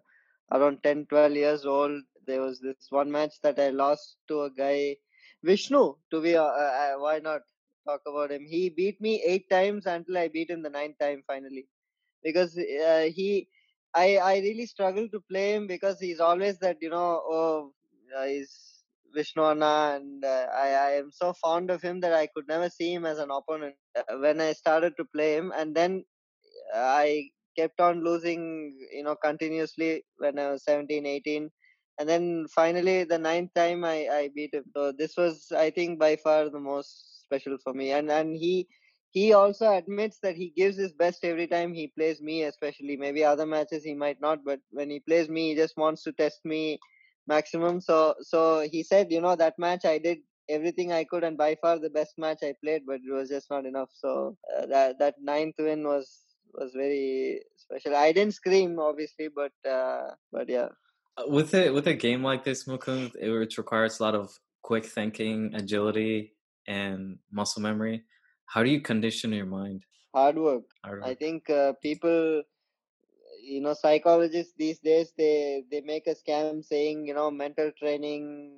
[0.56, 4.50] around 10, 12 years old, there was this one match that I lost to a
[4.50, 4.96] guy,
[5.42, 7.42] Vishnu, to be, uh, uh, why not
[7.87, 8.46] talk about him?
[8.46, 11.66] He beat me eight times until I beat him the ninth time finally.
[12.22, 13.48] Because uh, he,
[13.94, 17.72] I, I really struggle to play him because he's always that, you know, oh,
[18.26, 18.71] he's
[19.14, 22.92] Vishnu and uh, I, I am so fond of him that I could never see
[22.92, 26.05] him as an opponent uh, when I started to play him, and then
[26.75, 31.51] uh, I kept on losing, you know, continuously when I was 17, 18.
[31.98, 34.64] And then finally, the ninth time I, I beat him.
[34.75, 37.92] So this was, I think, by far the most special for me.
[37.92, 38.68] And and he
[39.11, 42.96] he also admits that he gives his best every time he plays me, especially.
[42.96, 46.12] Maybe other matches he might not, but when he plays me, he just wants to
[46.12, 46.81] test me
[47.26, 47.80] maximum.
[47.80, 51.56] So so he said, you know, that match I did everything I could, and by
[51.61, 53.90] far the best match I played, but it was just not enough.
[53.94, 56.22] So uh, that that ninth win was
[56.54, 57.96] was very special.
[57.96, 60.68] I didn't scream, obviously, but uh, but yeah.
[61.16, 64.30] Uh, with it with a game like this, Mukund, it requires a lot of
[64.62, 66.32] quick thinking, agility,
[66.66, 68.02] and muscle memory.
[68.46, 69.82] How do you condition your mind?
[70.14, 70.64] Hard work.
[70.85, 71.08] Hard work.
[71.08, 72.42] I think uh, people
[73.42, 78.52] you know psychologists these days they they make a scam saying you know mental training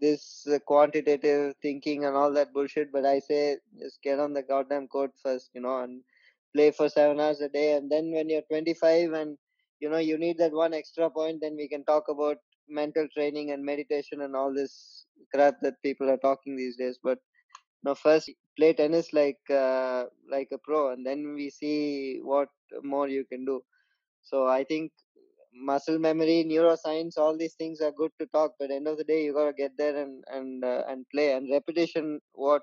[0.00, 2.92] this uh, quantitative thinking and all that bullshit.
[2.92, 6.02] But i say just get on the goddamn court first you know and
[6.54, 7.72] play for seven hours a day.
[7.74, 9.36] And then when you're 25 and
[9.80, 13.52] you know you need that one extra point then we can talk about mental training
[13.52, 16.98] and meditation and all this crap that people are talking these days.
[17.02, 17.18] But
[17.84, 22.48] know first play tennis like uh, like a pro and then we see what
[22.82, 23.62] more you can do
[24.26, 24.92] so I think
[25.54, 29.24] muscle memory, neuroscience, all these things are good to talk, but end of the day,
[29.24, 31.32] you gotta get there and and uh, and play.
[31.32, 32.62] And repetition, what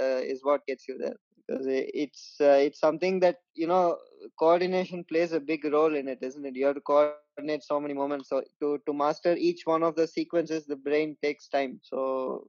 [0.00, 1.16] uh, is what gets you there
[1.46, 3.96] because it's uh, it's something that you know
[4.38, 6.56] coordination plays a big role in it, isn't it?
[6.56, 8.00] You have to coordinate so many moments.
[8.00, 11.78] So to to master each one of the sequences, the brain takes time.
[11.82, 12.48] So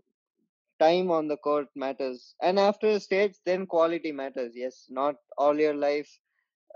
[0.79, 5.73] time on the court matters and after states then quality matters yes not all your
[5.73, 6.19] life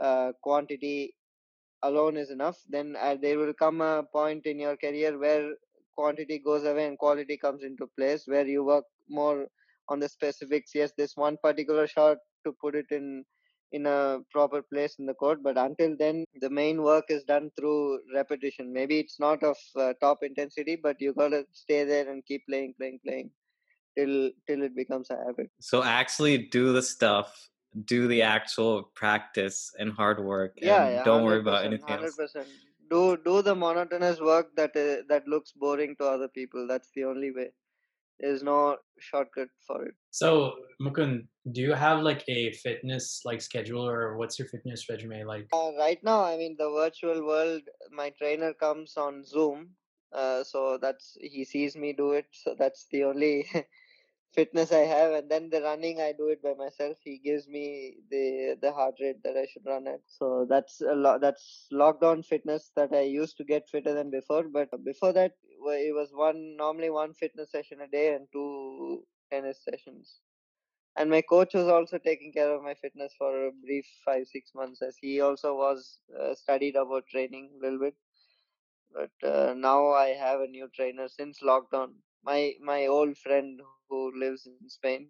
[0.02, 1.16] uh, quantity
[1.84, 5.54] alone is enough then uh, there will come a point in your career where
[5.96, 9.48] quantity goes away and quality comes into place where you work more
[9.90, 10.72] on the specifics.
[10.74, 13.24] Yes this one particular shot to put it in
[13.72, 17.52] in a proper place in the court but until then the main work is done
[17.58, 18.72] through repetition.
[18.72, 22.46] Maybe it's not of uh, top intensity but you got to stay there and keep
[22.48, 23.32] playing playing playing
[23.98, 25.50] till till it becomes a habit.
[25.60, 27.50] So actually do the stuff,
[27.86, 31.90] do the actual practice and hard work, yeah, and yeah don't worry about 100% anything
[31.90, 32.18] else.
[32.18, 32.46] 100%
[32.90, 37.04] do do the monotonous work that uh, that looks boring to other people that's the
[37.04, 37.50] only way
[38.20, 43.86] there's no shortcut for it So Mukund, do you have like a fitness like schedule
[43.86, 45.48] or what's your fitness regimen like?
[45.52, 49.70] Uh, right now, I mean, the virtual world, my trainer comes on Zoom.
[50.14, 52.28] Uh, so that's, he sees me do it.
[52.32, 53.50] So that's the only
[54.34, 55.14] fitness I have.
[55.14, 56.98] And then the running, I do it by myself.
[57.04, 60.02] He gives me the, the heart rate that I should run at.
[60.08, 64.44] So that's a lot, that's lockdown fitness that I used to get fitter than before.
[64.44, 69.64] But before that, it was one, normally one fitness session a day and two tennis
[69.64, 70.20] sessions
[70.96, 74.52] and my coach was also taking care of my fitness for a brief five six
[74.56, 77.96] months as he also was uh, studied about training a little bit
[78.94, 81.94] but uh, now i have a new trainer since lockdown
[82.24, 83.62] my my old friend
[83.94, 85.08] who lives in spain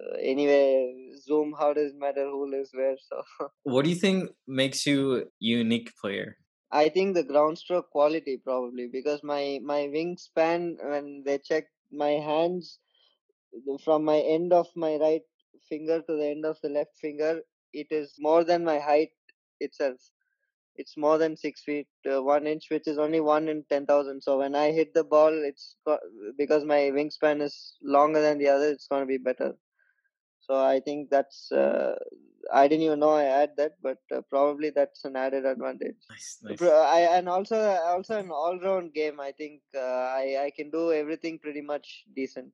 [0.00, 0.62] uh, anyway
[1.26, 3.22] zoom how does it matter who lives where so
[3.64, 6.36] What do you think makes you unique player?
[6.72, 11.66] I think the ground stroke quality probably because my my wingspan when they check
[12.04, 12.78] my hands
[13.84, 15.22] from my end of my right
[15.68, 17.40] finger to the end of the left finger
[17.72, 19.10] it is more than my height
[19.60, 20.00] itself
[20.76, 24.38] it's more than six feet uh, one inch which is only one in 10000 so
[24.38, 25.76] when i hit the ball it's
[26.38, 29.52] because my wingspan is longer than the other it's going to be better
[30.40, 31.94] so i think that's uh,
[32.52, 36.38] i didn't even know i had that but uh, probably that's an added advantage Nice,
[36.42, 36.62] nice.
[36.62, 39.20] I and also also an all round game.
[39.20, 42.52] I think uh, I I can do everything pretty much decent.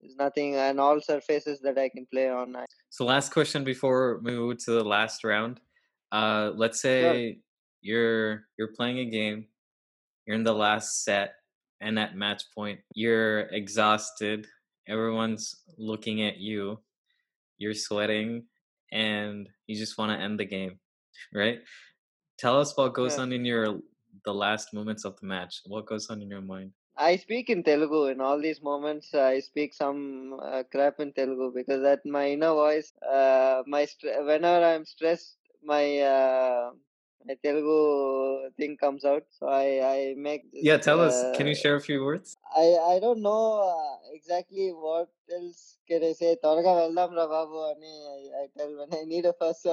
[0.00, 2.56] There's nothing and all surfaces that I can play on.
[2.90, 5.60] So last question before we move to the last round.
[6.12, 7.38] Uh, let's say
[7.82, 9.48] you're you're playing a game,
[10.26, 11.34] you're in the last set,
[11.80, 14.46] and at match point you're exhausted.
[14.88, 16.80] Everyone's looking at you.
[17.58, 18.46] You're sweating,
[18.92, 20.78] and you just want to end the game,
[21.32, 21.60] right?
[22.38, 23.22] Tell us what goes Yeah.
[23.22, 23.80] on in your
[24.24, 25.62] the last moments of the match.
[25.66, 26.72] What goes on in your mind?
[26.96, 29.14] I speak in Telugu in all these moments.
[29.14, 32.92] I speak some uh, crap in Telugu because that my inner voice.
[33.02, 36.70] Uh, my st- whenever I'm stressed, my uh,
[37.26, 39.24] my Telugu thing comes out.
[39.38, 40.50] So I I make.
[40.52, 41.16] This, yeah, tell uh, us.
[41.36, 42.36] Can you uh, share a few words?
[42.56, 46.36] I I don't know uh, exactly what else can I say.
[46.44, 47.94] Toraga veldam rababu ani
[48.42, 49.66] I tell when I need a first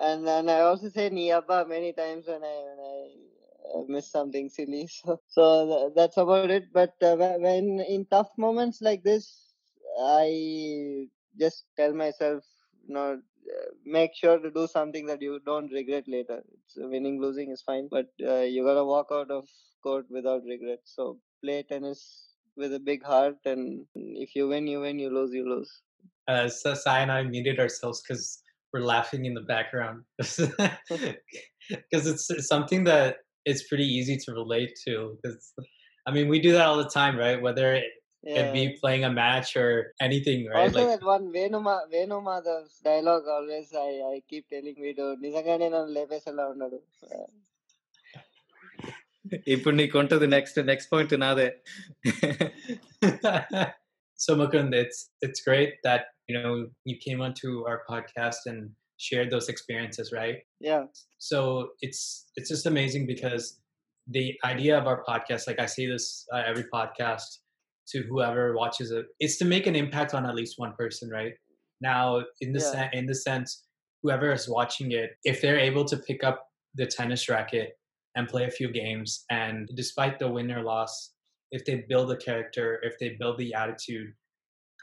[0.00, 1.32] and then I also say ni
[1.74, 2.98] many times when I when I.
[3.64, 8.82] Uh, miss something silly so, so that's about it but uh, when in tough moments
[8.82, 9.54] like this
[9.98, 11.06] i
[11.38, 12.44] just tell myself
[12.86, 13.18] you know
[13.84, 16.42] make sure to do something that you don't regret later.
[16.52, 19.48] It's winning, losing is fine, but uh, you gotta walk out of
[19.82, 20.80] court without regret.
[20.84, 24.98] So play tennis with a big heart, and if you win, you win.
[24.98, 25.70] You lose, you lose.
[26.26, 28.40] Uh, so Sai and I muted ourselves because
[28.72, 34.70] we're laughing in the background because it's, it's something that it's pretty easy to relate
[34.86, 35.18] to.
[35.22, 35.52] Because
[36.06, 37.40] I mean, we do that all the time, right?
[37.40, 37.80] Whether
[38.23, 38.51] it, it Yeah.
[38.57, 39.69] be playing a match or
[40.07, 40.63] anything, right?
[40.63, 45.93] Also, Like that one Venuma Venumadhav's dialogue always I, I keep telling Vido నిజంగానే నన్ను
[45.99, 46.79] లేపేసేలా ఉన్నాడు
[47.17, 47.27] Uh,
[49.55, 51.47] ఇప్పుడు నీకు ఉంటుంది next next point నాదే
[54.23, 56.51] so Mukund, it's it's great that you know
[56.89, 58.59] you came onto our podcast and
[59.07, 60.39] shared those experiences, right?
[60.69, 60.83] yeah
[61.29, 61.37] So
[61.87, 62.01] it's
[62.37, 63.45] it's just amazing because
[64.07, 67.29] the idea of our podcast, like I say this uh, every podcast
[67.88, 71.34] to whoever watches it, is to make an impact on at least one person, right?
[71.80, 72.72] Now, in the Yeah.
[72.72, 73.66] sen- in the sense,
[74.02, 77.78] whoever is watching it, if they're able to pick up the tennis racket
[78.16, 81.14] and play a few games, and despite the win or loss,
[81.50, 84.14] if they build a character, if they build the attitude,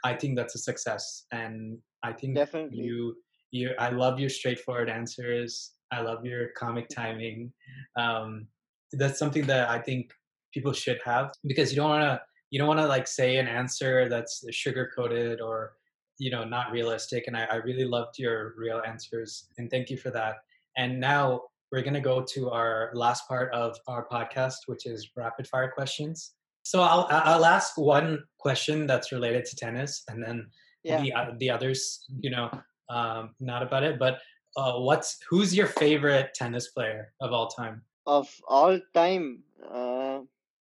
[0.04, 1.26] I think that's a success.
[1.32, 3.16] And I think definitely you
[3.50, 7.52] you i love your straightforward answers i love your comic timing
[7.98, 8.48] um
[8.92, 10.10] that's something that i think
[10.54, 12.20] people should have because you don't want to
[12.52, 15.72] you don't want to like say an answer that's sugar coated or
[16.18, 19.96] you know not realistic and I, I really loved your real answers and thank you
[19.96, 20.36] for that.
[20.76, 21.42] And now
[21.72, 25.72] we're going to go to our last part of our podcast which is rapid fire
[25.74, 26.34] questions.
[26.62, 30.46] So i'll i'll ask one question that's related to tennis and then
[30.84, 31.00] yeah.
[31.00, 32.50] the uh, the others you know
[32.90, 34.18] um not about it but
[34.56, 37.82] uh what's who's your favorite tennis player of all time?
[38.06, 39.91] Of all time uh,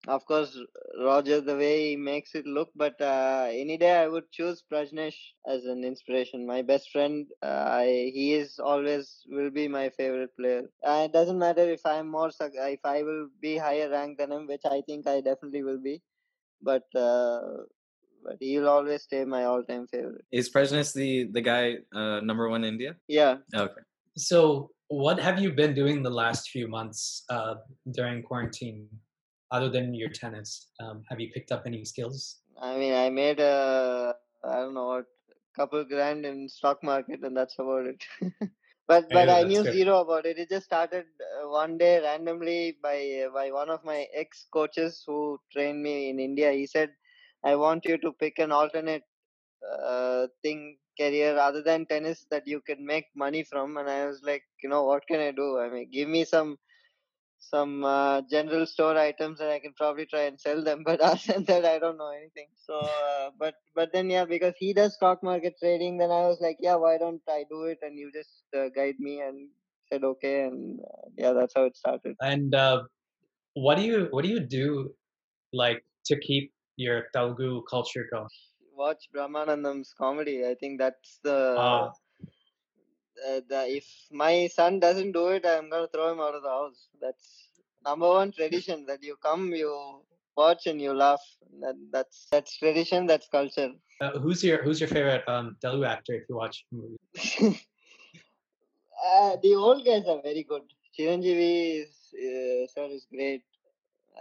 [0.07, 0.57] of course,
[0.99, 5.17] Roger, the way he makes it look, but uh, any day I would choose Prajnesh
[5.45, 6.47] as an inspiration.
[6.47, 10.63] My best friend, uh, I, he is always will be my favorite player.
[10.85, 14.47] Uh, it doesn't matter if I'm more, if I will be higher ranked than him,
[14.47, 16.01] which I think I definitely will be,
[16.61, 17.41] but uh,
[18.23, 20.25] but he'll always stay my all-time favorite.
[20.31, 22.95] Is Prajnesh the the guy uh, number one in India?
[23.07, 23.37] Yeah.
[23.53, 23.81] Okay.
[24.15, 27.55] So, what have you been doing the last few months uh,
[27.91, 28.87] during quarantine?
[29.51, 30.69] Other than your tennis?
[30.79, 32.39] Um, have you picked up any skills?
[32.61, 35.05] I mean, I made a I don't know what
[35.55, 38.03] couple grand in stock market, and that's about it.
[38.87, 39.73] but but I knew good.
[39.73, 40.37] zero about it.
[40.37, 45.03] It just started uh, one day randomly by uh, by one of my ex coaches
[45.05, 46.51] who trained me in India.
[46.51, 46.91] He said,
[47.43, 49.03] "I want you to pick an alternate
[49.81, 54.21] uh, thing career other than tennis that you can make money from." And I was
[54.23, 55.59] like, you know, what can I do?
[55.59, 56.57] I mean, give me some
[57.39, 60.83] some uh, general store items and I can probably try and sell them.
[60.85, 62.47] But other than that, I don't know anything.
[62.65, 66.39] So, uh, but but then yeah, because he does stock market trading, then I was
[66.41, 67.79] like, yeah, why don't I do it?
[67.81, 69.49] And you just uh, guide me and
[69.91, 72.15] said okay, and uh, yeah, that's how it started.
[72.21, 72.83] And uh,
[73.53, 74.91] what do you what do you do
[75.53, 78.27] like to keep your Telugu culture going?
[78.75, 80.45] Watch Brahmanandam's comedy.
[80.45, 81.91] I think that's the ah
[83.27, 86.49] uh, the, if my son doesn't do it, I'm gonna throw him out of the
[86.49, 86.87] house.
[87.01, 87.49] That's
[87.85, 90.01] number one tradition that you come, you
[90.35, 91.21] watch, and you laugh.
[91.61, 93.07] That, that's that's tradition.
[93.07, 93.71] That's culture.
[93.99, 96.97] Uh, who's your Who's your favorite um, Telugu actor if you watch movies?
[99.05, 100.63] uh, the old guys are very good.
[100.97, 103.43] Chiranjeevi is, uh, sir is great.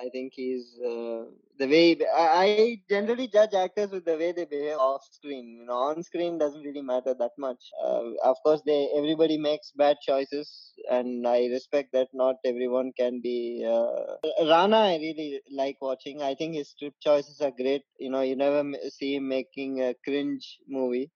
[0.01, 1.25] I think he's uh,
[1.59, 5.59] the way I generally judge actors with the way they behave off screen.
[5.61, 7.63] You know, on screen doesn't really matter that much.
[7.83, 12.09] Uh, of course, they everybody makes bad choices, and I respect that.
[12.13, 13.65] Not everyone can be.
[13.67, 14.17] Uh...
[14.49, 16.23] Rana, I really like watching.
[16.23, 17.83] I think his script choices are great.
[17.99, 21.11] You know, you never see him making a cringe movie.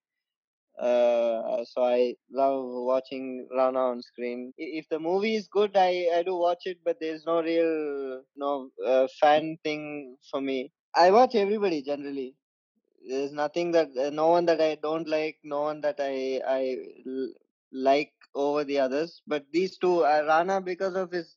[0.81, 4.53] Uh, so I love watching Rana on screen.
[4.59, 8.71] If the movie is good, I, I do watch it, but there's no real no
[8.87, 10.73] uh, fan thing for me.
[10.95, 12.37] I watch everybody generally.
[13.09, 16.77] There's nothing that uh, no one that I don't like, no one that I I
[17.07, 17.35] l-
[17.73, 19.23] like over the others.
[19.27, 21.37] But these two, uh, Rana, because of his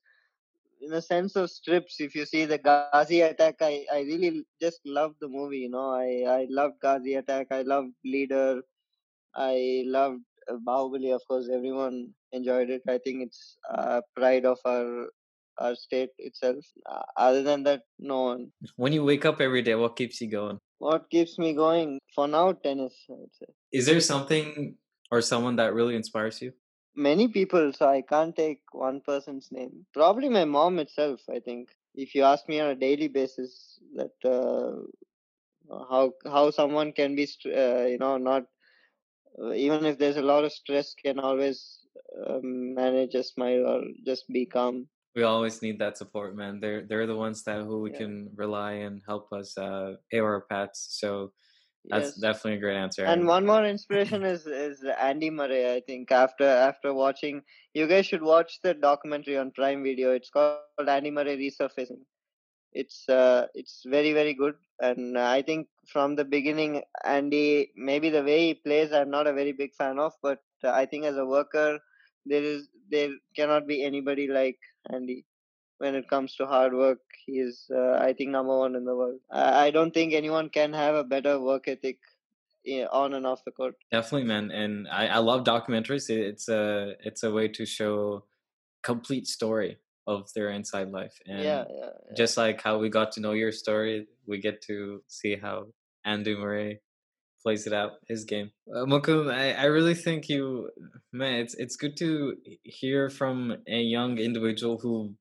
[0.81, 4.21] in a sense of strips if you see the ghazi attack i i really
[4.61, 8.61] just love the movie you know i i loved ghazi attack i loved leader
[9.36, 11.13] I loved uh, Bahubali.
[11.13, 12.81] Of course, everyone enjoyed it.
[12.88, 15.07] I think it's uh, pride of our
[15.59, 16.65] our state itself.
[16.89, 18.51] Uh, other than that, no one.
[18.75, 20.59] When you wake up every day, what keeps you going?
[20.79, 21.99] What keeps me going?
[22.15, 22.93] For now, tennis.
[23.09, 23.45] I would say.
[23.71, 24.75] Is there something
[25.11, 26.53] or someone that really inspires you?
[26.95, 29.86] Many people, so I can't take one person's name.
[29.93, 31.21] Probably my mom itself.
[31.29, 31.69] I think.
[31.95, 34.81] If you ask me on a daily basis, that uh,
[35.89, 38.43] how how someone can be, uh, you know, not
[39.55, 41.79] even if there's a lot of stress, can always
[42.27, 44.88] um, manage a smile or just be calm.
[45.15, 46.59] We always need that support, man.
[46.59, 47.99] They're they're the ones that who we yeah.
[47.99, 50.97] can rely and help us uh, pay our pets.
[50.99, 51.31] So
[51.86, 52.19] that's yes.
[52.19, 53.05] definitely a great answer.
[53.05, 55.71] And one more inspiration is is Andy Murray.
[55.71, 57.41] I think after after watching,
[57.73, 60.11] you guys should watch the documentary on Prime Video.
[60.11, 62.01] It's called Andy Murray Resurfacing
[62.74, 64.55] it's uh, it's very very good.
[64.80, 69.34] And i think from the beginning andy maybe the way he plays i'm not a
[69.34, 71.80] very big fan of but i think as a worker
[72.26, 74.59] there is there cannot be anybody like
[74.91, 75.26] andy
[75.78, 76.99] when it comes to hard work.
[77.26, 79.19] He is uh, i think number one in the world.
[79.32, 81.99] I, I don't think anyone can have a better work ethic
[82.67, 83.76] eh, on and off the court.
[83.91, 84.51] Definitely man.
[84.51, 86.09] And i, I love documentaries.
[86.09, 88.26] It's a it's a way to show
[88.84, 89.78] complete story
[90.08, 92.16] of their inside life and yeah, yeah, yeah.
[92.16, 95.66] just like how we got to know your story we get to see how
[96.06, 96.80] andy murray
[97.41, 100.70] plays it out his game uh, Mukund, I, I really think you
[101.12, 105.14] man it's it's good to hear from a young individual who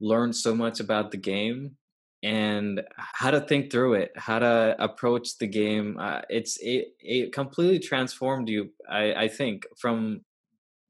[0.00, 1.76] learned so much about the game
[2.22, 7.32] and how to think through it how to approach the game uh, it's it, it
[7.32, 10.22] completely transformed you I, I think from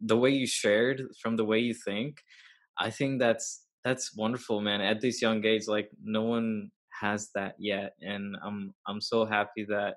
[0.01, 2.23] the way you shared from the way you think
[2.81, 4.81] I think that's that's wonderful, man.
[4.81, 6.71] At this young age, like no one
[7.01, 9.97] has that yet, and I'm I'm so happy that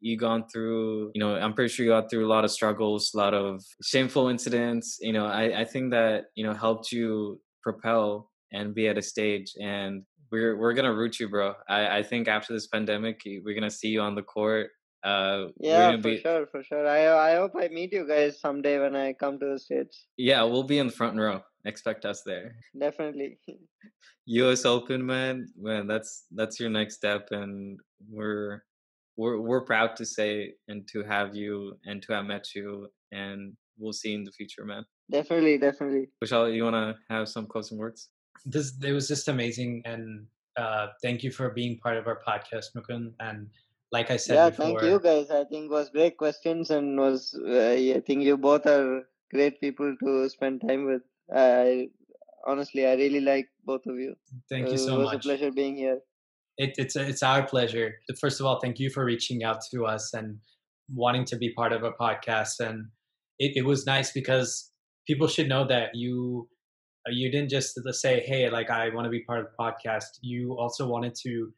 [0.00, 1.12] you gone through.
[1.14, 3.62] You know, I'm pretty sure you got through a lot of struggles, a lot of
[3.82, 4.98] shameful incidents.
[5.00, 9.02] You know, I I think that you know helped you propel and be at a
[9.02, 11.54] stage and we're we're gonna root you, bro.
[11.68, 14.70] I, I think after this pandemic, we're gonna see you on the court.
[15.02, 16.20] Uh, yeah, for be...
[16.20, 16.86] sure, for sure.
[16.86, 20.06] I I hope I meet you guys someday when I come to the states.
[20.16, 21.42] Yeah, we'll be in the front row.
[21.64, 22.54] Expect us there.
[22.78, 23.38] Definitely.
[24.26, 24.64] U.S.
[24.64, 28.62] Open, man, man, that's that's your next step, and we're
[29.16, 33.56] we're we're proud to say and to have you and to have met you, and
[33.78, 34.84] we'll see in the future, man.
[35.10, 36.08] Definitely, definitely.
[36.22, 38.08] Vishal, you want to have some closing words?
[38.44, 42.66] This it was just amazing, and uh, thank you for being part of our podcast,
[42.76, 43.12] Mukund.
[43.20, 43.48] And
[43.92, 45.30] like I said yeah, before, thank you guys.
[45.30, 49.02] I think was great questions and was uh, I think you both are
[49.32, 51.02] great people to spend time with.
[51.34, 51.88] I
[52.46, 54.14] honestly I really like both of you.
[54.48, 55.16] Thank you so it was much.
[55.16, 56.00] a pleasure being here.
[56.56, 57.94] It, it's it's our pleasure.
[58.20, 60.38] First of all, thank you for reaching out to us and
[60.92, 62.60] wanting to be part of a podcast.
[62.60, 62.86] And
[63.38, 64.70] it, it was nice because
[65.06, 66.48] people should know that you
[67.06, 70.56] you didn't just say, "Hey, like I want to be part of the podcast." You
[70.58, 71.52] also wanted to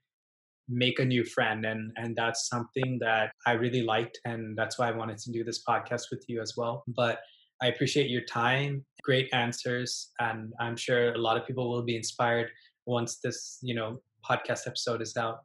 [0.68, 4.88] make a new friend, and and that's something that I really liked, and that's why
[4.88, 6.84] I wanted to do this podcast with you as well.
[6.86, 7.18] But
[7.62, 11.96] I appreciate your time, great answers, and I'm sure a lot of people will be
[11.96, 12.50] inspired
[12.86, 13.98] once this you know
[14.28, 15.38] podcast episode is out.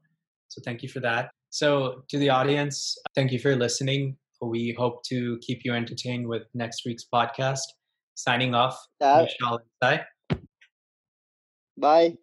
[0.47, 1.29] So thank you for that.
[1.49, 4.17] So to the audience, thank you for listening.
[4.41, 7.61] We hope to keep you entertained with next week's podcast.
[8.15, 9.29] Signing off, and
[9.83, 10.05] Sai.
[11.77, 12.15] Bye.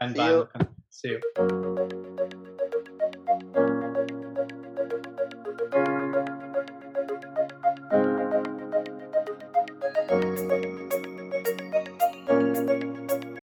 [0.00, 0.30] And See bye.
[0.30, 0.48] you.
[0.90, 2.06] See you.